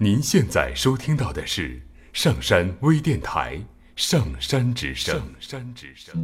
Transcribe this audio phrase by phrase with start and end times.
[0.00, 3.56] 您现在收听到的是上山微电台
[3.96, 5.16] 《上山之声》。
[5.18, 6.14] 上山之声。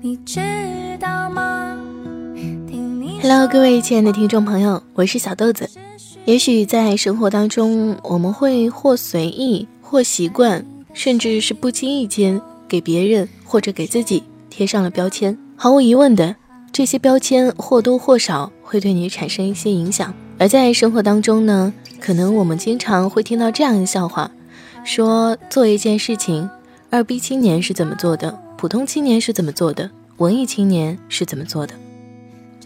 [0.00, 0.40] 你知
[1.00, 1.76] 道吗
[3.22, 5.68] ？Hello，各位亲爱的听众朋友，我是小豆子。
[6.26, 12.40] 也许在生活当中，我们会或随意，或习惯，甚至是不经意间
[12.74, 15.38] 给别人或者给自己贴上了标签。
[15.54, 16.34] 毫无疑问的，
[16.72, 20.12] 这些标签或多或少会对你产生一些影响。
[20.38, 24.28] 而在生活当中呢，可能我们经常会听到这样的笑话：
[24.84, 26.50] 说做一件事情，
[26.90, 31.74] 二逼青年是怎么做的，普通青年是怎么做的，文艺青年是怎么做的。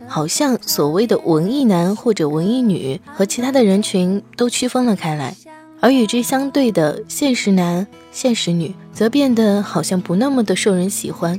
[0.07, 5.37] 好像所谓的文艺男或者文艺女和其他的人群都区分了开来，
[5.81, 11.39] 而与之相对的现实男、现实女则变得好像不那么的受人喜欢。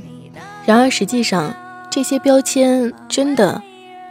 [0.64, 1.54] 然而实际上，
[1.90, 3.62] 这些标签真的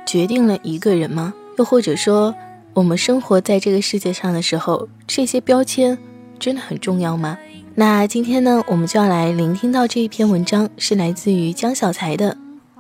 [0.06, 1.34] 决定了一个人吗？
[1.58, 2.34] 又或者说，
[2.74, 5.98] 我们生活在这个世界上的时候，这些标签
[6.38, 7.38] 真的很重要吗？
[7.76, 12.34] 那今天呢，我们就要来聆听到这一篇文章，是来自于江小才的《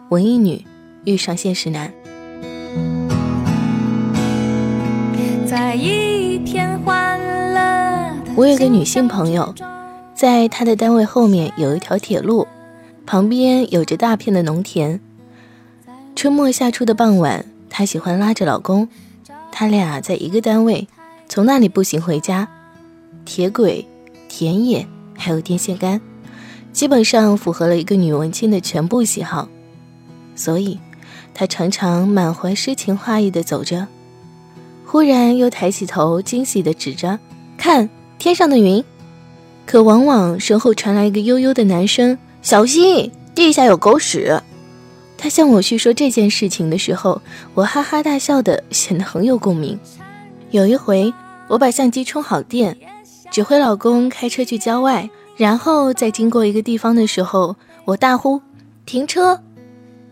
[0.09, 0.55] 文艺女》。
[1.05, 1.91] 遇上现实男。
[5.47, 7.08] 在一片花
[8.39, 9.53] 我有个女性朋友，
[10.15, 12.47] 在她的单位后面有一条铁路，
[13.05, 15.01] 旁边有着大片的农田。
[16.15, 18.87] 春末夏初的傍晚，她喜欢拉着老公，
[19.51, 20.87] 他俩在一个单位，
[21.27, 22.47] 从那里步行回家。
[23.25, 23.85] 铁轨、
[24.29, 25.99] 田野还有电线杆，
[26.71, 29.49] 基本上符合了一个女文青的全部喜好，
[30.33, 30.79] 所以。
[31.33, 33.87] 她常常满怀诗情画意地走着，
[34.85, 37.19] 忽然又抬起头，惊喜地指着
[37.57, 38.83] ：“看天上的云！”
[39.65, 44.39] 可往往身后传来一个悠悠的男声：“小心，地下有狗屎！”
[45.17, 47.21] 他向我叙说这件事情的时候，
[47.53, 49.79] 我哈哈大笑的，显得很有共鸣。
[50.51, 51.13] 有一回，
[51.47, 52.77] 我把相机充好电，
[53.29, 57.55] 指挥老公开车去郊外，然后在经过一个地方的时候，
[57.85, 58.41] 我大呼
[58.87, 59.41] ：“停车！”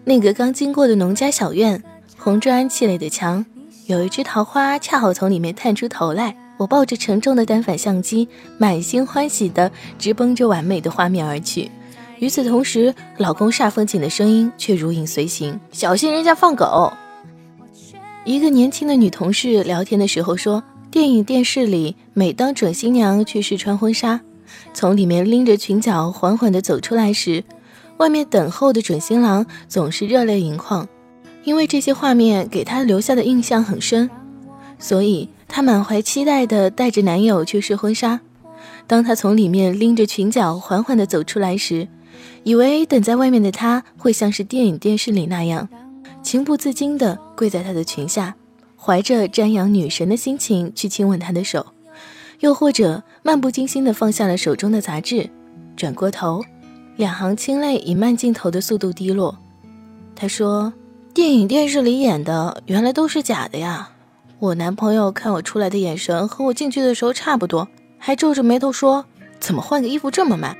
[0.05, 1.81] 那个刚经过的农家小院，
[2.17, 3.45] 红砖砌垒的墙，
[3.87, 6.35] 有一只桃花恰好从里面探出头来。
[6.57, 11.71] 我抱着沉重的单反相机，满心欢喜地直奔着完美的画面而去。
[12.19, 16.91] 与此同时，老公煞风景的声音却如影随形：“小心人家放狗！”
[18.25, 24.19] 一个年轻的女同事聊天的时候说，电影电视里，每当准新娘去试穿婚纱，
[24.73, 27.43] 从里面拎着裙角缓缓地走出来时，
[27.97, 30.87] 外面等候的准新郎总是热泪盈眶，
[31.43, 34.09] 因为这些画面给她留下的印象很深，
[34.79, 38.19] 所以她满怀期待地带着男友去试婚纱。
[38.85, 41.87] 当她从里面拎着裙角缓缓地走出来时，
[42.43, 45.67] 以为等在外面的她会像是电影电视里那样，
[46.21, 48.35] 情不自禁地跪在她的裙下，
[48.77, 51.65] 怀着瞻仰女神的心情去亲吻她的手，
[52.39, 55.29] 又或者漫不经心地放下了手中的杂志，
[55.75, 56.43] 转过头。
[56.95, 59.37] 两行清泪以慢镜头的速度滴落。
[60.15, 60.73] 他说
[61.13, 63.91] ：“电影电视里演的原来都是假的呀！
[64.39, 67.67] 我男朋友看我出来的眼神和我进去的时候差不多，
[67.97, 69.03] 还皱着眉头说：
[69.39, 70.55] 怎么换个衣服这么慢？”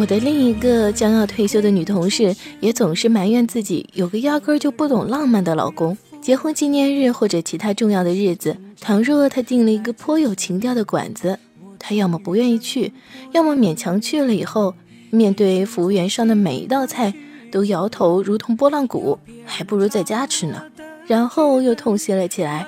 [0.00, 5.94] 我的另一个将要退休的女同事也总是埋怨自己有个压根儿就不懂浪漫的老公。
[6.22, 11.38] 结婚纪念日或者其他重要的日子，倘若她订了一个颇有情调的馆子，
[11.78, 12.94] 她要么不愿意去，
[13.32, 14.74] 要么勉强去了以后，
[15.10, 17.12] 面对服务员上的每一道菜
[17.52, 20.62] 都摇头如同拨浪鼓，还不如在家吃呢。
[21.06, 22.66] 然后又痛惜了起来。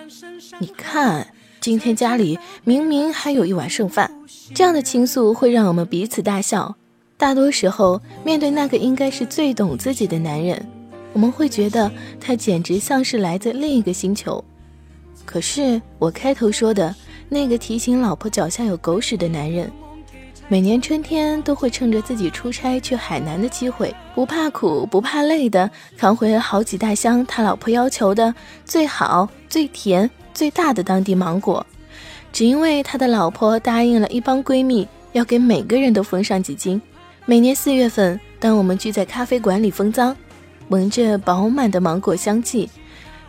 [0.59, 1.28] 你看，
[1.62, 4.12] 今天家里明明还有一碗剩饭。
[4.54, 6.76] 这样的倾诉会让我们彼此大笑。
[7.22, 10.60] 大多时候，面对那个应该是最懂自己的男人，
[11.12, 11.88] 我们会觉得
[12.20, 14.44] 他简直像是来自另一个星球。
[15.24, 16.92] 可是我开头说的
[17.28, 19.70] 那个提醒老婆脚下有狗屎的男人，
[20.48, 28.34] 每年春天都会趁着自己出差去海南的机会，不怕苦不怕累的扛回好几大箱他老婆要求的
[28.64, 31.64] 最好、最甜、最大的当地芒果，
[32.32, 36.82] 只因为他的老婆答应了一帮闺蜜要给每个人都分上几斤。
[37.24, 40.14] 每年四月份，当我们聚在咖啡馆里分赃，
[40.70, 42.69] 闻着饱满的芒果香气，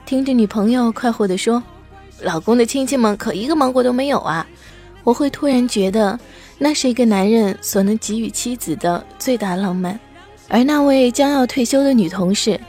[0.04, 1.62] 听着女朋友快活地说
[2.22, 4.48] ：“老公的亲戚们可一个芒果都没有啊！
[5.04, 6.20] 我会突然觉得，
[6.58, 10.00] 那是一个男人所能给予妻子的最大浪漫。
[10.50, 12.60] 而那位将要退休的女同事，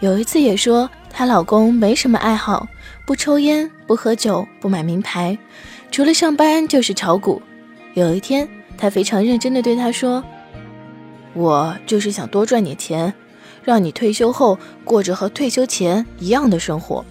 [0.00, 2.66] 有一次也说，她老公没什么爱好，
[3.06, 5.38] 不抽烟，不喝酒，不买名牌，
[5.92, 7.40] 除了上班就是炒股。
[7.94, 10.22] 有一天，她非常认真地对他说
[11.34, 13.12] ：“我就是想多赚点钱，
[13.64, 17.04] 让你退休后过着和退休前一样的生活。”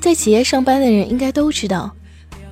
[0.00, 1.94] 在企业上班的人应该都知道。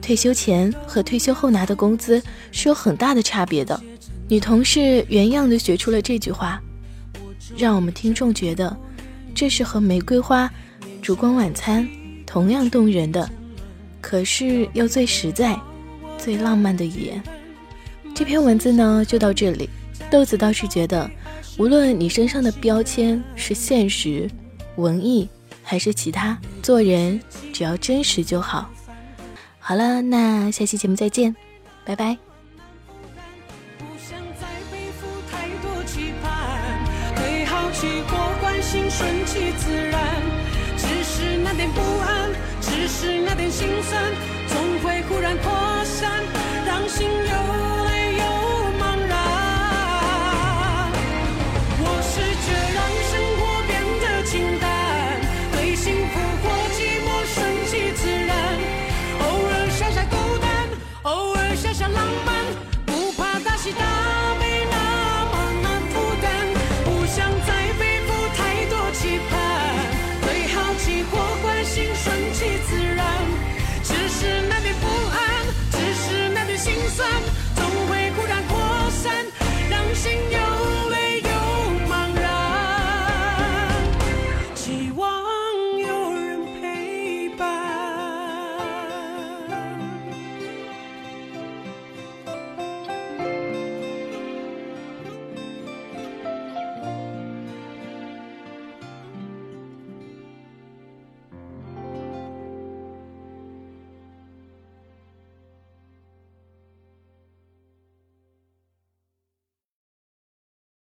[0.00, 3.78] 退休前和退休后拿的工资是有很大的差别的。
[4.26, 6.58] 女同事原样的学出了这句话，
[7.56, 8.74] 让我们听众觉得
[9.34, 10.50] 这是和玫瑰花、
[11.02, 11.86] 烛光晚餐
[12.24, 13.28] 同样动人的，
[14.00, 15.58] 可是又最实在、
[16.16, 17.22] 最浪漫的语言。
[18.14, 19.68] 这篇文字呢就到这里。
[20.10, 21.10] 豆子倒是觉得，
[21.58, 24.30] 无论你身上的标签是现实、
[24.76, 25.28] 文艺
[25.62, 27.20] 还是其他，做人
[27.52, 28.70] 只要真实就好。
[29.58, 31.34] 好了，那下期节目再见，
[31.84, 32.16] 拜拜。
[38.60, 39.98] 心顺其自然，
[40.76, 42.17] 只是那点不安，